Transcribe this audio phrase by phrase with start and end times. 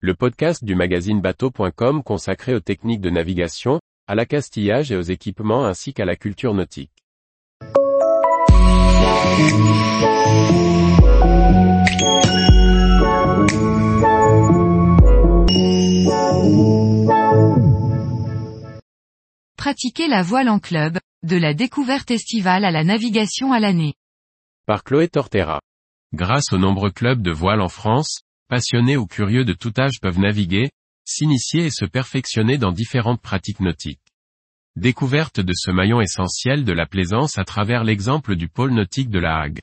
[0.00, 5.64] le podcast du magazine bateau.com consacré aux techniques de navigation, à l'accastillage et aux équipements
[5.64, 6.92] ainsi qu'à la culture nautique.
[19.56, 23.94] Pratiquer la voile en club, de la découverte estivale à la navigation à l'année.
[24.66, 25.60] Par Chloé Tortera.
[26.12, 30.18] Grâce aux nombreux clubs de voile en France, passionnés ou curieux de tout âge peuvent
[30.18, 30.70] naviguer,
[31.04, 34.00] s'initier et se perfectionner dans différentes pratiques nautiques.
[34.76, 39.18] Découverte de ce maillon essentiel de la plaisance à travers l'exemple du pôle nautique de
[39.18, 39.60] la Hague.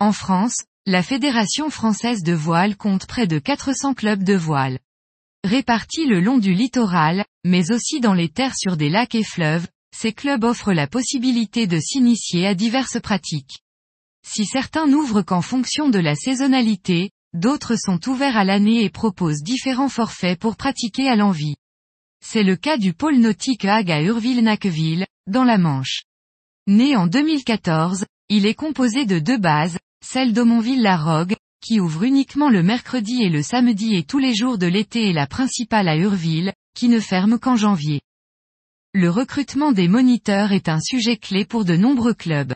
[0.00, 4.80] En France, la Fédération française de voile compte près de 400 clubs de voile.
[5.44, 9.68] Répartis le long du littoral, mais aussi dans les terres sur des lacs et fleuves,
[9.96, 13.60] ces clubs offrent la possibilité de s'initier à diverses pratiques.
[14.26, 19.42] Si certains n'ouvrent qu'en fonction de la saisonnalité, d'autres sont ouverts à l'année et proposent
[19.42, 21.56] différents forfaits pour pratiquer à l'envie.
[22.24, 26.02] C'est le cas du pôle nautique Hague à Urville-Nacqueville, dans la Manche.
[26.66, 32.62] Né en 2014, il est composé de deux bases, celle d'Aumonville-la-Rogue, qui ouvre uniquement le
[32.62, 36.52] mercredi et le samedi et tous les jours de l'été et la principale à Urville,
[36.74, 38.00] qui ne ferme qu'en janvier.
[38.94, 42.54] Le recrutement des moniteurs est un sujet clé pour de nombreux clubs.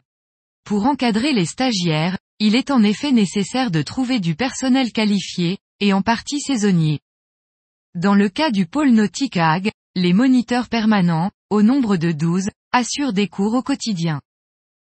[0.64, 5.92] Pour encadrer les stagiaires, il est en effet nécessaire de trouver du personnel qualifié, et
[5.92, 7.00] en partie saisonnier.
[7.94, 13.14] Dans le cas du pôle nautique Hague, les moniteurs permanents, au nombre de 12, assurent
[13.14, 14.20] des cours au quotidien.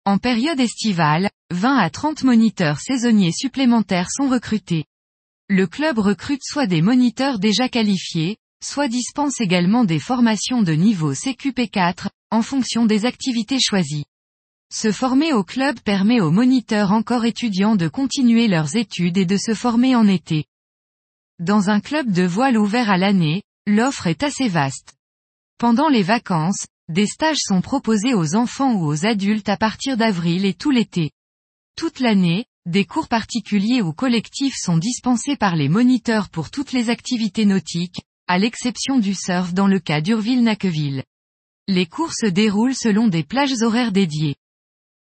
[0.03, 4.83] En période estivale, 20 à 30 moniteurs saisonniers supplémentaires sont recrutés.
[5.47, 11.13] Le club recrute soit des moniteurs déjà qualifiés, soit dispense également des formations de niveau
[11.13, 14.05] CQP4, en fonction des activités choisies.
[14.77, 19.37] Se former au club permet aux moniteurs encore étudiants de continuer leurs études et de
[19.37, 20.43] se former en été.
[21.39, 24.95] Dans un club de voile ouvert à l'année, l'offre est assez vaste.
[25.57, 30.43] Pendant les vacances, des stages sont proposés aux enfants ou aux adultes à partir d'avril
[30.43, 31.11] et tout l'été.
[31.77, 36.89] Toute l'année, des cours particuliers ou collectifs sont dispensés par les moniteurs pour toutes les
[36.89, 41.05] activités nautiques, à l'exception du surf dans le cas d'Urville-Nacqueville.
[41.69, 44.35] Les cours se déroulent selon des plages horaires dédiées.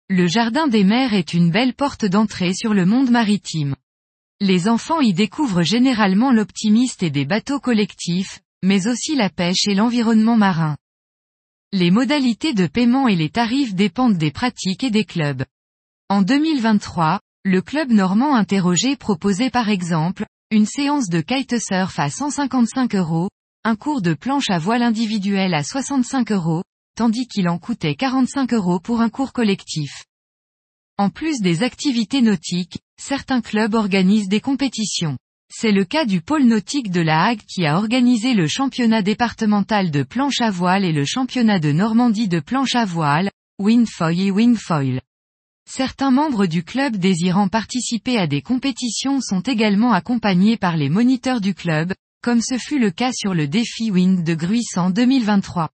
[0.08, 3.76] Le jardin des mers est une belle porte d'entrée sur le monde maritime.
[4.40, 9.74] Les enfants y découvrent généralement l'optimiste et des bateaux collectifs, mais aussi la pêche et
[9.74, 10.78] l'environnement marin.
[11.72, 15.44] Les modalités de paiement et les tarifs dépendent des pratiques et des clubs.
[16.10, 22.94] En 2023, le club normand interrogé proposait par exemple, une séance de kitesurf à 155
[22.94, 23.30] euros,
[23.64, 26.62] un cours de planche à voile individuel à 65 euros,
[26.96, 30.06] tandis qu'il en coûtait 45 euros pour un cours collectif.
[30.98, 35.18] En plus des activités nautiques, certains clubs organisent des compétitions.
[35.54, 39.92] C'est le cas du pôle nautique de la Hague qui a organisé le championnat départemental
[39.92, 43.30] de planche à voile et le championnat de Normandie de planche à voile,
[43.60, 45.02] Windfoil et Wingfoil.
[45.70, 51.42] Certains membres du club désirant participer à des compétitions sont également accompagnés par les moniteurs
[51.42, 55.70] du club, comme ce fut le cas sur le défi Wind de Gruissant 2023.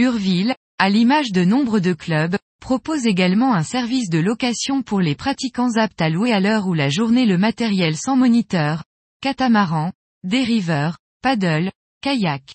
[0.00, 5.14] Urville, à l'image de nombre de clubs, propose également un service de location pour les
[5.14, 8.82] pratiquants aptes à louer à l'heure ou la journée le matériel sans moniteur,
[9.20, 9.92] catamaran,
[10.24, 12.54] dériveur, paddle, kayak.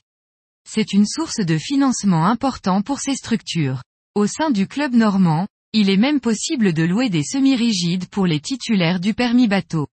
[0.67, 3.83] C'est une source de financement important pour ces structures.
[4.15, 8.39] Au sein du club normand, il est même possible de louer des semi-rigides pour les
[8.39, 9.85] titulaires du permis bateau.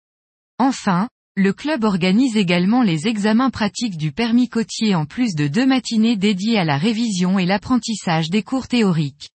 [0.59, 5.65] Enfin, le club organise également les examens pratiques du permis côtier en plus de deux
[5.65, 9.31] matinées dédiées à la révision et l'apprentissage des cours théoriques.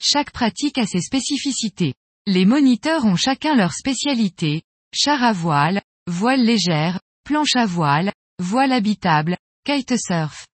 [0.00, 1.94] Chaque pratique a ses spécificités.
[2.26, 4.62] Les moniteurs ont chacun leur spécialité,
[4.94, 10.46] char à voile, voile légère, planche à voile, voile habitable, kitesurf.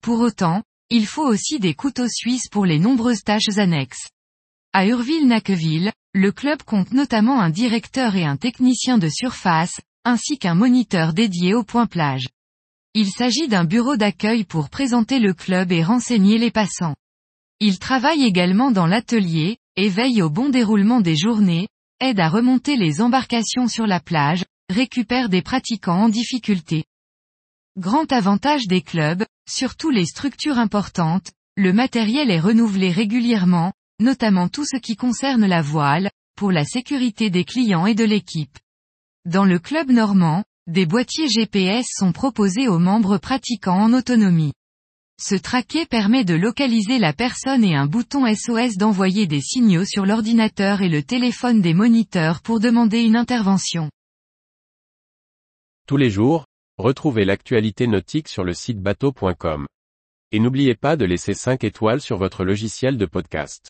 [0.00, 4.08] Pour autant, il faut aussi des couteaux suisses pour les nombreuses tâches annexes.
[4.72, 10.54] À Urville-Nacqueville, le club compte notamment un directeur et un technicien de surface, ainsi qu'un
[10.54, 12.28] moniteur dédié au point plage.
[12.94, 16.96] Il s'agit d'un bureau d'accueil pour présenter le club et renseigner les passants.
[17.60, 21.68] Il travaille également dans l'atelier, et veille au bon déroulement des journées,
[22.00, 26.84] aide à remonter les embarcations sur la plage, récupère des pratiquants en difficulté.
[27.76, 34.64] Grand avantage des clubs, surtout les structures importantes, le matériel est renouvelé régulièrement, notamment tout
[34.64, 38.58] ce qui concerne la voile, pour la sécurité des clients et de l'équipe.
[39.28, 44.54] Dans le club normand, des boîtiers GPS sont proposés aux membres pratiquants en autonomie.
[45.20, 50.06] Ce traquet permet de localiser la personne et un bouton SOS d'envoyer des signaux sur
[50.06, 53.90] l'ordinateur et le téléphone des moniteurs pour demander une intervention.
[55.86, 56.46] Tous les jours,
[56.78, 59.66] retrouvez l'actualité nautique sur le site bateau.com.
[60.32, 63.68] Et n'oubliez pas de laisser 5 étoiles sur votre logiciel de podcast.